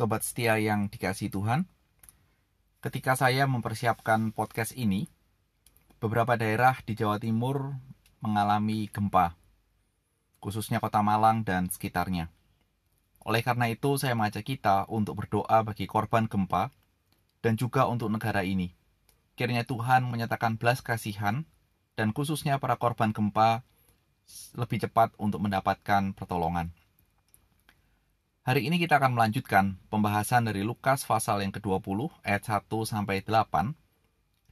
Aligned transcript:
Sobat 0.00 0.24
setia 0.24 0.56
yang 0.56 0.88
dikasih 0.88 1.28
Tuhan, 1.28 1.68
ketika 2.80 3.20
saya 3.20 3.44
mempersiapkan 3.44 4.32
podcast 4.32 4.72
ini, 4.72 5.12
beberapa 6.00 6.40
daerah 6.40 6.72
di 6.88 6.96
Jawa 6.96 7.20
Timur 7.20 7.76
mengalami 8.24 8.88
gempa, 8.88 9.36
khususnya 10.40 10.80
kota 10.80 11.04
Malang 11.04 11.44
dan 11.44 11.68
sekitarnya. 11.68 12.32
Oleh 13.28 13.44
karena 13.44 13.68
itu, 13.68 14.00
saya 14.00 14.16
mengajak 14.16 14.48
kita 14.48 14.88
untuk 14.88 15.20
berdoa 15.20 15.68
bagi 15.68 15.84
korban 15.84 16.32
gempa 16.32 16.72
dan 17.44 17.60
juga 17.60 17.84
untuk 17.84 18.08
negara 18.08 18.40
ini. 18.40 18.72
Kiranya 19.36 19.68
Tuhan 19.68 20.08
menyatakan 20.08 20.56
belas 20.56 20.80
kasihan 20.80 21.44
dan 22.00 22.16
khususnya 22.16 22.56
para 22.56 22.80
korban 22.80 23.12
gempa 23.12 23.68
lebih 24.56 24.80
cepat 24.80 25.12
untuk 25.20 25.44
mendapatkan 25.44 26.16
pertolongan. 26.16 26.72
Hari 28.40 28.72
ini 28.72 28.80
kita 28.80 28.96
akan 28.96 29.20
melanjutkan 29.20 29.76
pembahasan 29.92 30.48
dari 30.48 30.64
Lukas 30.64 31.04
pasal 31.04 31.44
yang 31.44 31.52
ke-20 31.52 32.08
ayat 32.24 32.40
1 32.48 32.72
sampai 32.88 33.20
8 33.20 33.76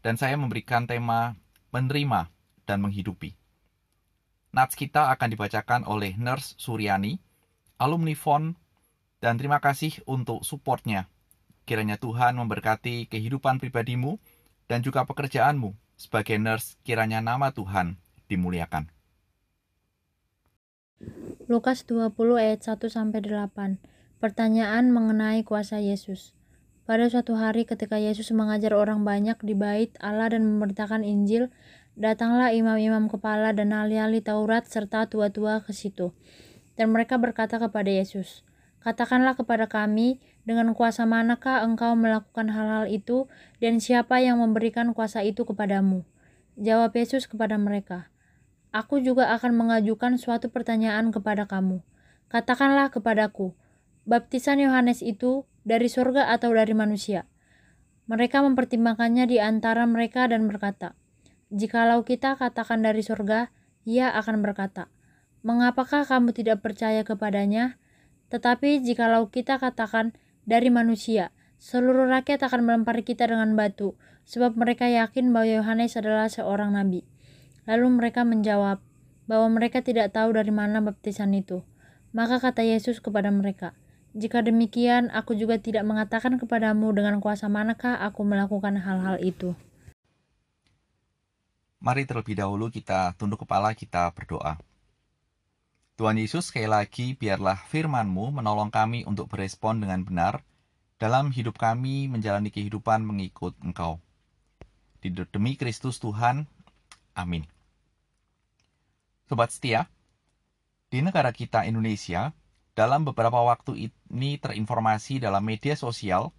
dan 0.04 0.14
saya 0.20 0.36
memberikan 0.36 0.84
tema 0.84 1.40
menerima 1.72 2.28
dan 2.68 2.84
menghidupi. 2.84 3.32
Nats 4.52 4.76
kita 4.76 5.08
akan 5.08 5.32
dibacakan 5.32 5.80
oleh 5.88 6.20
Nurse 6.20 6.52
Suryani, 6.60 7.16
alumni 7.80 8.12
FON, 8.12 8.60
dan 9.24 9.40
terima 9.40 9.56
kasih 9.56 10.04
untuk 10.04 10.44
supportnya. 10.44 11.08
Kiranya 11.64 11.96
Tuhan 11.96 12.36
memberkati 12.36 13.08
kehidupan 13.08 13.56
pribadimu 13.56 14.20
dan 14.68 14.84
juga 14.84 15.08
pekerjaanmu 15.08 15.72
sebagai 15.96 16.36
nurse, 16.36 16.76
kiranya 16.84 17.24
nama 17.24 17.56
Tuhan 17.56 17.96
dimuliakan. 18.28 18.97
Lukas 21.48 21.88
20 21.88 22.12
ayat 22.36 22.60
1 22.60 22.76
sampai 22.92 23.24
8. 23.24 23.80
Pertanyaan 24.20 24.92
mengenai 24.92 25.48
kuasa 25.48 25.80
Yesus. 25.80 26.36
Pada 26.84 27.08
suatu 27.08 27.40
hari 27.40 27.64
ketika 27.64 27.96
Yesus 27.96 28.36
mengajar 28.36 28.76
orang 28.76 29.00
banyak 29.00 29.40
di 29.40 29.56
bait 29.56 29.88
Allah 29.96 30.28
dan 30.28 30.44
memberitakan 30.44 31.08
Injil, 31.08 31.48
datanglah 31.96 32.52
imam-imam 32.52 33.08
kepala 33.08 33.56
dan 33.56 33.72
ahli-ahli 33.72 34.20
Taurat 34.20 34.68
serta 34.68 35.08
tua-tua 35.08 35.64
ke 35.64 35.72
situ. 35.72 36.12
Dan 36.76 36.92
mereka 36.92 37.16
berkata 37.16 37.56
kepada 37.56 37.88
Yesus, 37.88 38.44
Katakanlah 38.84 39.32
kepada 39.32 39.72
kami, 39.72 40.20
dengan 40.44 40.76
kuasa 40.76 41.08
manakah 41.08 41.64
engkau 41.64 41.96
melakukan 41.96 42.52
hal-hal 42.52 42.92
itu, 42.92 43.24
dan 43.56 43.80
siapa 43.80 44.20
yang 44.20 44.44
memberikan 44.44 44.92
kuasa 44.92 45.24
itu 45.24 45.48
kepadamu? 45.48 46.04
Jawab 46.60 46.92
Yesus 46.92 47.24
kepada 47.24 47.56
mereka, 47.56 48.12
Aku 48.68 49.00
juga 49.00 49.32
akan 49.32 49.56
mengajukan 49.56 50.20
suatu 50.20 50.52
pertanyaan 50.52 51.08
kepada 51.08 51.48
kamu. 51.48 51.80
Katakanlah 52.28 52.92
kepadaku, 52.92 53.56
baptisan 54.04 54.60
Yohanes 54.60 55.00
itu 55.00 55.48
dari 55.64 55.88
surga 55.88 56.28
atau 56.36 56.52
dari 56.52 56.76
manusia? 56.76 57.24
Mereka 58.12 58.44
mempertimbangkannya 58.44 59.24
di 59.24 59.40
antara 59.40 59.88
mereka 59.88 60.28
dan 60.28 60.44
berkata, 60.44 60.92
Jikalau 61.48 62.04
kita 62.04 62.36
katakan 62.36 62.84
dari 62.84 63.00
surga, 63.00 63.48
ia 63.88 64.12
akan 64.12 64.44
berkata, 64.44 64.92
Mengapakah 65.40 66.04
kamu 66.04 66.36
tidak 66.36 66.60
percaya 66.60 67.00
kepadanya? 67.08 67.80
Tetapi 68.28 68.84
jikalau 68.84 69.32
kita 69.32 69.56
katakan 69.56 70.12
dari 70.44 70.68
manusia, 70.68 71.32
seluruh 71.56 72.04
rakyat 72.04 72.44
akan 72.44 72.68
melempari 72.68 73.00
kita 73.00 73.24
dengan 73.24 73.56
batu, 73.56 73.96
sebab 74.28 74.60
mereka 74.60 74.84
yakin 74.84 75.32
bahwa 75.32 75.48
Yohanes 75.48 75.96
adalah 75.96 76.28
seorang 76.28 76.76
nabi. 76.76 77.08
Lalu 77.68 78.00
mereka 78.00 78.24
menjawab 78.24 78.80
bahwa 79.28 79.48
mereka 79.52 79.84
tidak 79.84 80.16
tahu 80.16 80.32
dari 80.32 80.48
mana 80.48 80.80
baptisan 80.80 81.36
itu. 81.36 81.60
Maka 82.16 82.40
kata 82.40 82.64
Yesus 82.64 83.04
kepada 83.04 83.28
mereka, 83.28 83.76
jika 84.16 84.40
demikian, 84.40 85.12
aku 85.12 85.36
juga 85.36 85.60
tidak 85.60 85.84
mengatakan 85.84 86.40
kepadamu 86.40 86.96
dengan 86.96 87.20
kuasa 87.20 87.52
manakah 87.52 88.00
aku 88.00 88.24
melakukan 88.24 88.80
hal-hal 88.80 89.20
itu. 89.20 89.52
Mari 91.78 92.08
terlebih 92.08 92.34
dahulu 92.34 92.72
kita 92.72 93.14
tunduk 93.20 93.44
kepala 93.44 93.76
kita 93.76 94.10
berdoa. 94.16 94.58
Tuhan 96.00 96.16
Yesus, 96.16 96.48
sekali 96.48 96.66
lagi 96.66 97.14
biarlah 97.14 97.68
firman-Mu 97.68 98.40
menolong 98.40 98.72
kami 98.72 99.04
untuk 99.04 99.28
berespon 99.28 99.84
dengan 99.84 100.02
benar 100.02 100.40
dalam 100.96 101.30
hidup 101.30 101.60
kami 101.60 102.08
menjalani 102.10 102.50
kehidupan 102.50 103.04
mengikut 103.04 103.54
Engkau. 103.62 104.00
Demi 105.04 105.54
Kristus 105.54 106.02
Tuhan, 106.02 106.50
amin. 107.14 107.57
Sobat 109.28 109.52
setia, 109.52 109.92
di 110.88 111.04
negara 111.04 111.36
kita 111.36 111.68
Indonesia, 111.68 112.32
dalam 112.72 113.04
beberapa 113.04 113.44
waktu 113.44 113.92
ini 113.92 114.40
terinformasi 114.40 115.20
dalam 115.20 115.44
media 115.44 115.76
sosial, 115.76 116.32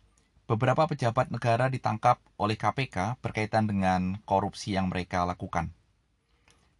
beberapa 0.49 0.89
pejabat 0.89 1.29
negara 1.29 1.69
ditangkap 1.69 2.17
oleh 2.41 2.57
KPK 2.57 3.21
berkaitan 3.21 3.69
dengan 3.69 4.17
korupsi 4.25 4.73
yang 4.73 4.89
mereka 4.89 5.21
lakukan. 5.21 5.69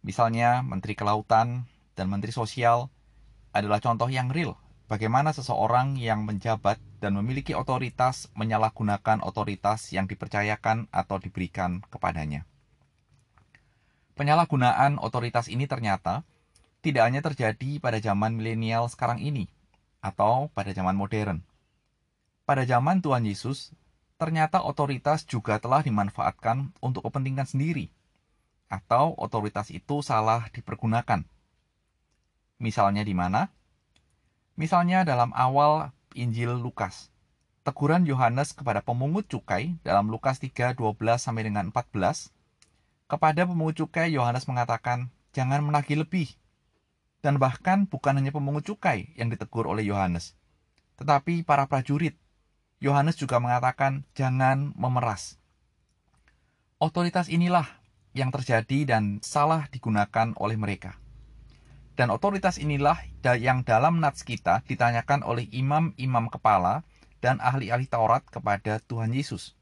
Misalnya, 0.02 0.66
Menteri 0.66 0.98
Kelautan 0.98 1.70
dan 1.94 2.10
Menteri 2.10 2.34
Sosial 2.34 2.90
adalah 3.54 3.78
contoh 3.78 4.10
yang 4.10 4.34
real 4.34 4.58
bagaimana 4.90 5.30
seseorang 5.30 5.94
yang 5.94 6.26
menjabat 6.26 6.82
dan 6.98 7.14
memiliki 7.14 7.54
otoritas 7.54 8.26
menyalahgunakan 8.34 9.22
otoritas 9.22 9.94
yang 9.94 10.10
dipercayakan 10.10 10.90
atau 10.90 11.22
diberikan 11.22 11.86
kepadanya. 11.86 12.49
Penyalahgunaan 14.20 15.00
otoritas 15.00 15.48
ini 15.48 15.64
ternyata 15.64 16.28
tidak 16.84 17.08
hanya 17.08 17.24
terjadi 17.24 17.80
pada 17.80 18.04
zaman 18.04 18.36
milenial 18.36 18.84
sekarang 18.92 19.16
ini 19.16 19.48
atau 20.04 20.52
pada 20.52 20.76
zaman 20.76 20.92
modern. 20.92 21.40
Pada 22.44 22.68
zaman 22.68 23.00
Tuhan 23.00 23.24
Yesus, 23.24 23.72
ternyata 24.20 24.60
otoritas 24.60 25.24
juga 25.24 25.56
telah 25.56 25.80
dimanfaatkan 25.80 26.68
untuk 26.84 27.08
kepentingan 27.08 27.48
sendiri, 27.48 27.88
atau 28.68 29.16
otoritas 29.16 29.72
itu 29.72 30.04
salah 30.04 30.52
dipergunakan. 30.52 31.24
Misalnya 32.60 33.00
di 33.08 33.16
mana? 33.16 33.48
Misalnya 34.52 35.00
dalam 35.08 35.32
awal 35.32 35.96
Injil 36.12 36.60
Lukas. 36.60 37.08
Teguran 37.64 38.04
Yohanes 38.04 38.52
kepada 38.52 38.84
pemungut 38.84 39.32
cukai 39.32 39.80
dalam 39.80 40.12
Lukas 40.12 40.44
3, 40.44 40.76
12 40.76 41.16
sampai 41.16 41.48
dengan 41.48 41.72
14. 41.72 42.36
Kepada 43.10 43.42
pemungut 43.42 43.74
cukai 43.74 44.14
Yohanes 44.14 44.46
mengatakan, 44.46 45.10
"Jangan 45.34 45.66
menagih 45.66 45.98
lebih, 45.98 46.30
dan 47.26 47.42
bahkan 47.42 47.90
bukan 47.90 48.14
hanya 48.22 48.30
pemungut 48.30 48.62
cukai 48.62 49.10
yang 49.18 49.34
ditegur 49.34 49.66
oleh 49.66 49.82
Yohanes, 49.82 50.38
tetapi 50.94 51.42
para 51.42 51.66
prajurit. 51.66 52.14
Yohanes 52.78 53.18
juga 53.18 53.42
mengatakan, 53.42 54.06
"Jangan 54.14 54.72
memeras." 54.78 55.42
Otoritas 56.78 57.26
inilah 57.26 57.66
yang 58.14 58.30
terjadi 58.30 58.86
dan 58.86 59.18
salah 59.26 59.66
digunakan 59.74 60.30
oleh 60.38 60.54
mereka. 60.54 60.94
Dan 61.98 62.08
otoritas 62.14 62.56
inilah 62.56 62.96
yang 63.36 63.66
dalam 63.66 64.00
nats 64.00 64.24
kita 64.24 64.62
ditanyakan 64.64 65.26
oleh 65.26 65.50
imam-imam 65.52 66.32
kepala 66.32 66.86
dan 67.20 67.36
ahli-ahli 67.42 67.84
Taurat 67.84 68.24
kepada 68.24 68.80
Tuhan 68.86 69.12
Yesus. 69.12 69.52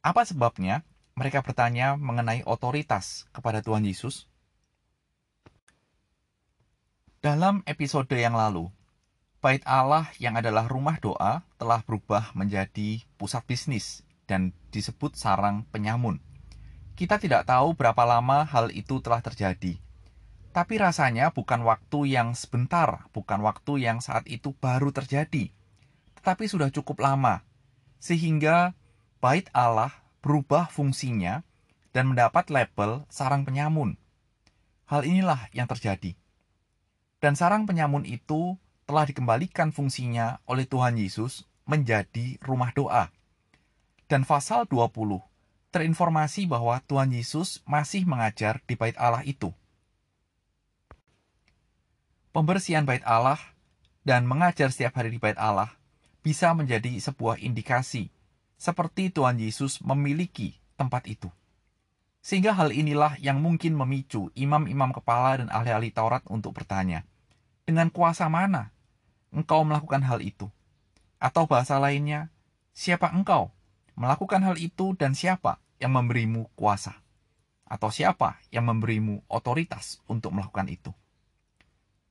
Apa 0.00 0.24
sebabnya 0.24 0.86
mereka 1.18 1.44
bertanya 1.44 1.94
mengenai 1.98 2.44
otoritas 2.48 3.28
kepada 3.30 3.60
Tuhan 3.60 3.84
Yesus? 3.84 4.30
Dalam 7.22 7.62
episode 7.70 8.10
yang 8.18 8.34
lalu, 8.34 8.66
Bait 9.42 9.58
Allah 9.66 10.06
yang 10.22 10.38
adalah 10.38 10.70
rumah 10.70 11.02
doa 11.02 11.42
telah 11.58 11.82
berubah 11.82 12.30
menjadi 12.38 13.02
pusat 13.18 13.42
bisnis 13.42 14.06
dan 14.30 14.54
disebut 14.70 15.18
sarang 15.18 15.66
penyamun. 15.74 16.22
Kita 16.94 17.18
tidak 17.18 17.50
tahu 17.50 17.74
berapa 17.74 18.06
lama 18.06 18.46
hal 18.46 18.70
itu 18.70 19.02
telah 19.02 19.18
terjadi. 19.18 19.82
Tapi 20.54 20.74
rasanya 20.78 21.34
bukan 21.34 21.66
waktu 21.66 22.14
yang 22.14 22.38
sebentar, 22.38 23.10
bukan 23.10 23.42
waktu 23.42 23.82
yang 23.82 23.98
saat 23.98 24.30
itu 24.30 24.54
baru 24.62 24.94
terjadi. 24.94 25.50
Tetapi 26.22 26.44
sudah 26.46 26.70
cukup 26.70 27.02
lama. 27.02 27.42
Sehingga 27.98 28.78
bait 29.18 29.50
Allah 29.50 29.90
berubah 30.22 30.70
fungsinya 30.70 31.42
dan 31.92 32.08
mendapat 32.14 32.48
label 32.48 33.04
sarang 33.12 33.44
penyamun. 33.44 34.00
Hal 34.88 35.04
inilah 35.04 35.50
yang 35.52 35.68
terjadi 35.68 36.16
dan 37.22 37.38
sarang 37.38 37.70
penyamun 37.70 38.02
itu 38.02 38.58
telah 38.82 39.06
dikembalikan 39.06 39.70
fungsinya 39.70 40.42
oleh 40.50 40.66
Tuhan 40.66 40.98
Yesus 40.98 41.46
menjadi 41.70 42.34
rumah 42.42 42.74
doa. 42.74 43.14
Dan 44.10 44.26
pasal 44.26 44.66
20 44.66 45.22
terinformasi 45.70 46.50
bahwa 46.50 46.82
Tuhan 46.84 47.14
Yesus 47.14 47.62
masih 47.64 48.04
mengajar 48.04 48.60
di 48.66 48.74
bait 48.74 48.98
Allah 48.98 49.22
itu. 49.22 49.54
Pembersihan 52.34 52.82
bait 52.82 53.06
Allah 53.06 53.38
dan 54.02 54.26
mengajar 54.26 54.74
setiap 54.74 54.98
hari 54.98 55.14
di 55.14 55.22
bait 55.22 55.38
Allah 55.38 55.70
bisa 56.26 56.50
menjadi 56.58 56.90
sebuah 56.98 57.38
indikasi 57.38 58.10
seperti 58.62 59.10
Tuhan 59.10 59.42
Yesus 59.42 59.82
memiliki 59.82 60.54
tempat 60.78 61.10
itu. 61.10 61.26
Sehingga 62.22 62.54
hal 62.54 62.70
inilah 62.70 63.18
yang 63.18 63.42
mungkin 63.42 63.74
memicu 63.74 64.30
imam-imam 64.38 64.94
kepala 64.94 65.42
dan 65.42 65.50
ahli-ahli 65.50 65.90
Taurat 65.90 66.22
untuk 66.30 66.54
bertanya, 66.54 67.02
dengan 67.66 67.90
kuasa 67.90 68.30
mana 68.30 68.70
engkau 69.34 69.66
melakukan 69.66 70.06
hal 70.06 70.22
itu? 70.22 70.46
Atau 71.18 71.50
bahasa 71.50 71.82
lainnya, 71.82 72.30
siapa 72.70 73.10
engkau 73.10 73.50
melakukan 73.98 74.46
hal 74.46 74.54
itu 74.54 74.94
dan 74.94 75.18
siapa 75.18 75.58
yang 75.82 75.98
memberimu 75.98 76.46
kuasa? 76.54 77.02
Atau 77.66 77.90
siapa 77.90 78.38
yang 78.54 78.70
memberimu 78.70 79.26
otoritas 79.26 79.98
untuk 80.06 80.30
melakukan 80.30 80.70
itu? 80.70 80.94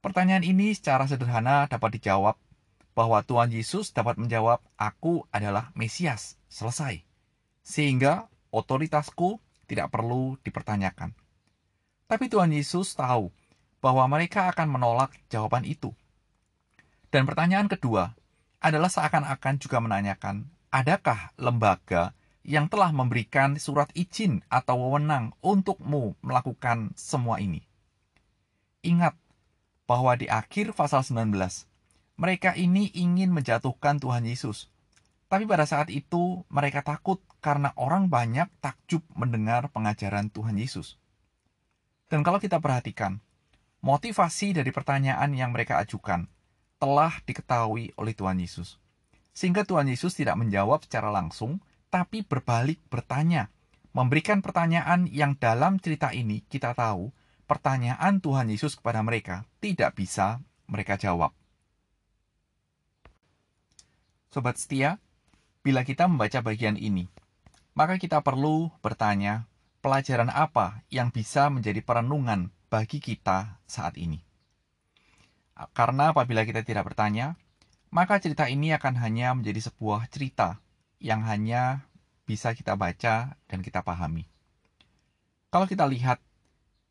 Pertanyaan 0.04 0.44
ini 0.44 0.76
secara 0.76 1.08
sederhana 1.08 1.72
dapat 1.72 1.96
dijawab 1.96 2.36
bahwa 2.92 3.24
Tuhan 3.24 3.52
Yesus 3.52 3.96
dapat 3.96 4.20
menjawab, 4.20 4.60
"Aku 4.76 5.28
adalah 5.32 5.72
Mesias." 5.74 6.36
Selesai. 6.52 7.08
Sehingga 7.64 8.28
otoritasku 8.52 9.40
tidak 9.72 9.96
perlu 9.96 10.36
dipertanyakan. 10.44 11.16
Tapi 12.12 12.28
Tuhan 12.28 12.52
Yesus 12.52 12.92
tahu 12.92 13.32
bahwa 13.80 14.04
mereka 14.12 14.52
akan 14.52 14.68
menolak 14.68 15.16
jawaban 15.32 15.64
itu. 15.64 15.96
Dan 17.08 17.24
pertanyaan 17.24 17.72
kedua 17.72 18.12
adalah 18.60 18.92
seakan-akan 18.92 19.56
juga 19.64 19.80
menanyakan, 19.80 20.48
adakah 20.70 21.32
lembaga 21.40 22.12
yang 22.44 22.68
telah 22.68 22.92
memberikan 22.92 23.56
surat 23.58 23.90
izin 23.96 24.44
atau 24.52 24.76
wewenang 24.88 25.32
untukmu 25.40 26.20
melakukan 26.20 26.92
semua 27.00 27.40
ini? 27.40 27.64
Ingat 28.84 29.16
bahwa 29.88 30.16
di 30.16 30.28
akhir 30.28 30.76
pasal 30.76 31.04
19, 31.04 31.32
mereka 32.20 32.56
ini 32.56 32.92
ingin 32.96 33.32
menjatuhkan 33.32 34.00
Tuhan 34.00 34.28
Yesus. 34.28 34.72
Tapi 35.32 35.48
pada 35.48 35.64
saat 35.64 35.88
itu 35.88 36.44
mereka 36.52 36.84
takut 36.84 37.24
karena 37.40 37.72
orang 37.80 38.12
banyak 38.12 38.52
takjub 38.60 39.00
mendengar 39.16 39.72
pengajaran 39.72 40.28
Tuhan 40.28 40.60
Yesus. 40.60 41.00
Dan 42.12 42.28
kalau 42.28 42.44
kita 42.44 42.60
perhatikan, 42.60 43.24
motivasi 43.80 44.52
dari 44.52 44.76
pertanyaan 44.76 45.32
yang 45.32 45.56
mereka 45.56 45.80
ajukan 45.80 46.28
telah 46.78 47.16
diketahui 47.24 47.96
oleh 47.96 48.12
Tuhan 48.12 48.44
Yesus. 48.44 48.76
Sehingga 49.32 49.64
Tuhan 49.64 49.88
Yesus 49.88 50.20
tidak 50.20 50.36
menjawab 50.36 50.84
secara 50.84 51.08
langsung, 51.08 51.64
tapi 51.88 52.28
berbalik 52.28 52.84
bertanya, 52.92 53.48
memberikan 53.96 54.44
pertanyaan 54.44 55.08
yang 55.08 55.40
dalam 55.40 55.80
cerita 55.80 56.12
ini 56.12 56.44
kita 56.52 56.76
tahu 56.76 57.16
pertanyaan 57.48 58.20
Tuhan 58.20 58.52
Yesus 58.52 58.76
kepada 58.80 59.00
mereka 59.04 59.48
tidak 59.64 59.96
bisa 59.96 60.44
mereka 60.68 60.96
jawab. 61.00 61.36
Sobat 64.32 64.56
setia, 64.56 64.96
bila 65.60 65.84
kita 65.84 66.08
membaca 66.08 66.40
bagian 66.40 66.80
ini, 66.80 67.12
maka 67.76 68.00
kita 68.00 68.24
perlu 68.24 68.72
bertanya, 68.80 69.44
pelajaran 69.84 70.32
apa 70.32 70.88
yang 70.88 71.12
bisa 71.12 71.52
menjadi 71.52 71.84
perenungan 71.84 72.48
bagi 72.72 73.04
kita 73.04 73.60
saat 73.68 74.00
ini. 74.00 74.24
Karena 75.76 76.16
apabila 76.16 76.48
kita 76.48 76.64
tidak 76.64 76.88
bertanya, 76.88 77.36
maka 77.92 78.24
cerita 78.24 78.48
ini 78.48 78.72
akan 78.72 78.96
hanya 79.04 79.36
menjadi 79.36 79.68
sebuah 79.68 80.08
cerita 80.08 80.64
yang 81.04 81.28
hanya 81.28 81.84
bisa 82.24 82.56
kita 82.56 82.80
baca 82.80 83.36
dan 83.36 83.60
kita 83.60 83.84
pahami. 83.84 84.32
Kalau 85.52 85.68
kita 85.68 85.84
lihat 85.92 86.24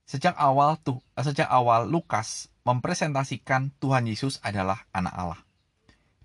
sejak 0.04 0.36
awal 0.36 0.76
tuh 0.76 1.00
sejak 1.16 1.48
awal 1.48 1.88
Lukas 1.88 2.52
mempresentasikan 2.68 3.72
Tuhan 3.80 4.04
Yesus 4.04 4.36
adalah 4.44 4.84
anak 4.92 5.14
Allah. 5.16 5.40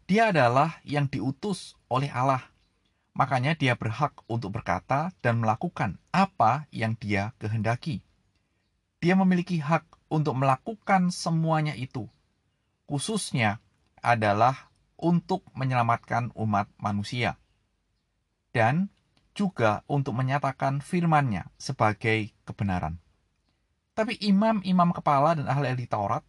Dia 0.06 0.30
adalah 0.30 0.82
yang 0.86 1.10
diutus 1.10 1.74
oleh 1.90 2.14
Allah 2.14 2.56
makanya 3.16 3.56
dia 3.56 3.80
berhak 3.80 4.12
untuk 4.28 4.60
berkata 4.60 5.16
dan 5.24 5.40
melakukan 5.40 5.98
apa 6.12 6.68
yang 6.70 7.00
dia 7.00 7.32
kehendaki. 7.40 8.04
Dia 9.00 9.16
memiliki 9.16 9.64
hak 9.64 9.88
untuk 10.12 10.36
melakukan 10.36 11.10
semuanya 11.16 11.74
itu, 11.80 12.12
khususnya 12.92 13.64
adalah 14.04 14.70
untuk 15.00 15.48
menyelamatkan 15.56 16.36
umat 16.36 16.68
manusia, 16.76 17.40
dan 18.52 18.92
juga 19.36 19.84
untuk 19.88 20.16
menyatakan 20.16 20.84
firman-Nya 20.84 21.52
sebagai 21.56 22.36
kebenaran. 22.44 23.00
Tapi 23.96 24.20
imam-imam 24.20 24.92
kepala 24.92 25.40
dan 25.40 25.48
ahli-ahli 25.48 25.88
Taurat 25.88 26.24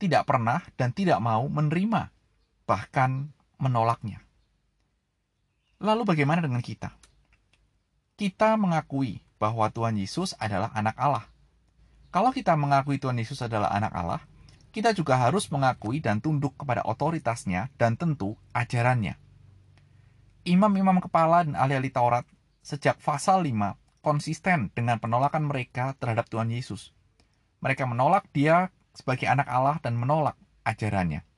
tidak 0.00 0.24
pernah 0.24 0.64
dan 0.80 0.96
tidak 0.96 1.20
mau 1.20 1.44
menerima, 1.48 2.08
bahkan 2.70 3.34
menolaknya. 3.58 4.22
Lalu 5.82 6.06
bagaimana 6.06 6.38
dengan 6.38 6.62
kita? 6.62 6.94
Kita 8.14 8.54
mengakui 8.54 9.18
bahwa 9.42 9.66
Tuhan 9.74 9.98
Yesus 9.98 10.38
adalah 10.38 10.70
anak 10.70 10.94
Allah. 10.94 11.26
Kalau 12.14 12.30
kita 12.30 12.54
mengakui 12.54 13.02
Tuhan 13.02 13.18
Yesus 13.18 13.42
adalah 13.42 13.74
anak 13.74 13.90
Allah, 13.90 14.22
kita 14.70 14.94
juga 14.94 15.18
harus 15.18 15.50
mengakui 15.50 15.98
dan 15.98 16.22
tunduk 16.22 16.54
kepada 16.54 16.86
otoritasnya 16.86 17.74
dan 17.74 17.98
tentu 17.98 18.38
ajarannya. 18.54 19.18
Imam-imam 20.46 21.02
kepala 21.02 21.42
dan 21.42 21.58
ahli-ahli 21.58 21.90
Taurat 21.90 22.22
sejak 22.62 23.02
pasal 23.02 23.42
5 23.42 24.04
konsisten 24.04 24.70
dengan 24.78 25.02
penolakan 25.02 25.48
mereka 25.48 25.98
terhadap 25.98 26.30
Tuhan 26.30 26.54
Yesus. 26.54 26.94
Mereka 27.64 27.88
menolak 27.88 28.30
dia 28.30 28.70
sebagai 28.94 29.26
anak 29.26 29.48
Allah 29.48 29.76
dan 29.82 29.98
menolak 29.98 30.38
ajarannya. 30.62 31.29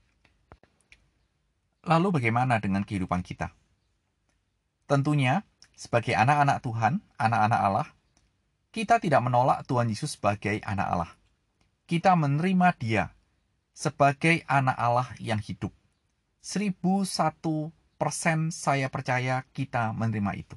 Lalu 1.82 2.22
bagaimana 2.22 2.62
dengan 2.62 2.86
kehidupan 2.86 3.26
kita? 3.26 3.50
Tentunya, 4.86 5.42
sebagai 5.74 6.14
anak-anak 6.14 6.62
Tuhan, 6.62 7.02
anak-anak 7.18 7.60
Allah, 7.60 7.88
kita 8.70 9.02
tidak 9.02 9.18
menolak 9.26 9.66
Tuhan 9.66 9.90
Yesus 9.90 10.14
sebagai 10.14 10.62
anak 10.62 10.86
Allah. 10.86 11.12
Kita 11.90 12.14
menerima 12.14 12.68
dia 12.78 13.10
sebagai 13.74 14.46
anak 14.46 14.78
Allah 14.78 15.08
yang 15.18 15.42
hidup. 15.42 15.74
1001 16.40 17.74
persen 17.98 18.54
saya 18.54 18.86
percaya 18.86 19.42
kita 19.50 19.90
menerima 19.90 20.32
itu. 20.38 20.56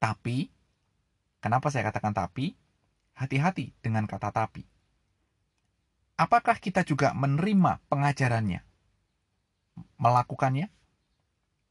Tapi, 0.00 0.48
kenapa 1.44 1.68
saya 1.68 1.92
katakan 1.92 2.16
tapi? 2.16 2.56
Hati-hati 3.12 3.76
dengan 3.84 4.08
kata 4.08 4.32
tapi. 4.32 4.64
Apakah 6.16 6.56
kita 6.56 6.80
juga 6.84 7.12
menerima 7.12 7.84
pengajarannya? 7.92 8.69
Melakukannya? 9.98 10.72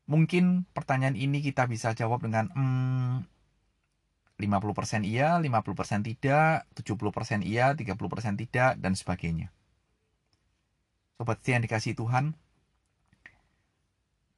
Mungkin 0.09 0.65
pertanyaan 0.73 1.13
ini 1.13 1.43
kita 1.45 1.69
bisa 1.69 1.93
jawab 1.93 2.25
dengan 2.25 2.49
hmm, 2.49 3.29
50% 4.39 5.03
iya, 5.03 5.35
50% 5.35 6.07
tidak, 6.07 6.63
70% 6.73 7.43
iya, 7.43 7.75
30% 7.75 8.39
tidak, 8.39 8.71
dan 8.79 8.95
sebagainya. 8.95 9.51
Sobat 11.19 11.43
yang 11.43 11.59
dikasih 11.59 11.99
Tuhan, 11.99 12.31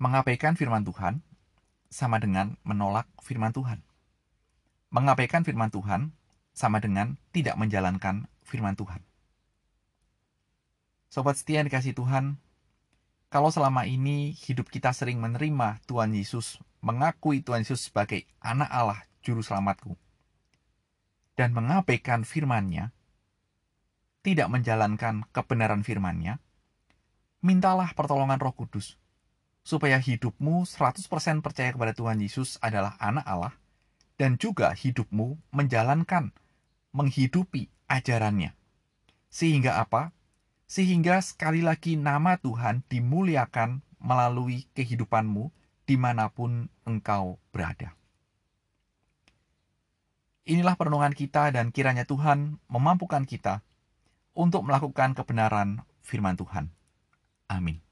mengabaikan 0.01 0.57
firman 0.57 0.81
Tuhan 0.81 1.21
sama 1.93 2.17
dengan 2.17 2.57
menolak 2.65 3.05
firman 3.21 3.53
Tuhan. 3.53 3.85
Mengabaikan 4.89 5.45
firman 5.45 5.69
Tuhan 5.69 6.09
sama 6.57 6.81
dengan 6.81 7.21
tidak 7.29 7.53
menjalankan 7.61 8.25
firman 8.41 8.73
Tuhan. 8.73 9.05
Sobat 11.13 11.37
setia 11.37 11.61
yang 11.61 11.69
dikasih 11.69 11.93
Tuhan, 11.93 12.41
kalau 13.31 13.47
selama 13.47 13.87
ini 13.87 14.35
hidup 14.35 14.67
kita 14.67 14.91
sering 14.91 15.23
menerima 15.23 15.79
Tuhan 15.87 16.11
Yesus, 16.11 16.59
mengakui 16.83 17.39
Tuhan 17.39 17.63
Yesus 17.63 17.87
sebagai 17.87 18.27
anak 18.43 18.67
Allah 18.67 18.99
juru 19.23 19.39
selamatku, 19.39 19.95
dan 21.39 21.55
mengabaikan 21.55 22.27
firman-Nya, 22.27 22.91
tidak 24.19 24.51
menjalankan 24.51 25.23
kebenaran 25.31 25.81
firman-Nya, 25.87 26.43
mintalah 27.39 27.95
pertolongan 27.95 28.37
Roh 28.37 28.51
Kudus 28.51 28.99
supaya 29.63 30.01
hidupmu 30.01 30.67
100% 30.67 31.07
percaya 31.39 31.71
kepada 31.71 31.93
Tuhan 31.95 32.19
Yesus 32.19 32.59
adalah 32.59 32.97
anak 32.99 33.25
Allah 33.25 33.53
dan 34.19 34.35
juga 34.35 34.75
hidupmu 34.75 35.39
menjalankan 35.55 36.33
menghidupi 36.91 37.71
ajarannya. 37.87 38.53
Sehingga 39.31 39.79
apa? 39.79 40.11
Sehingga 40.71 41.19
sekali 41.19 41.59
lagi 41.59 41.99
nama 41.99 42.39
Tuhan 42.39 42.87
dimuliakan 42.87 43.83
melalui 43.99 44.71
kehidupanmu 44.71 45.51
di 45.83 45.99
mana 45.99 46.31
pun 46.31 46.71
engkau 46.87 47.35
berada. 47.51 47.91
Inilah 50.47 50.79
perenungan 50.79 51.11
kita 51.11 51.51
dan 51.51 51.75
kiranya 51.75 52.07
Tuhan 52.07 52.55
memampukan 52.71 53.27
kita 53.27 53.59
untuk 54.31 54.63
melakukan 54.63 55.11
kebenaran 55.11 55.83
firman 56.07 56.39
Tuhan. 56.39 56.71
Amin. 57.51 57.90